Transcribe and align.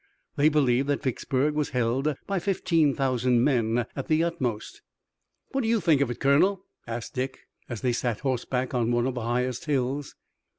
They 0.35 0.49
believed 0.49 0.87
that 0.87 1.03
Vicksburg 1.03 1.53
was 1.53 1.69
held 1.77 2.15
by 2.25 2.39
fifteen 2.39 2.95
thousand 2.95 3.43
men 3.43 3.85
at 3.95 4.07
the 4.07 4.23
utmost. 4.23 4.81
"What 5.51 5.61
do 5.61 5.67
you 5.67 5.79
think 5.79 6.01
of 6.01 6.09
it, 6.09 6.19
Colonel?" 6.19 6.65
asked 6.87 7.13
Dick, 7.13 7.41
as 7.69 7.81
they 7.81 7.93
sat 7.93 8.21
horseback 8.21 8.73
on 8.73 8.89
one 8.91 9.05
of 9.05 9.13
the 9.13 9.21
highest 9.21 9.65
hills. 9.65 10.15